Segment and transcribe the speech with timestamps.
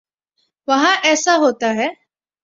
[0.67, 1.87] وہاں ایسا ہوتا ہے۔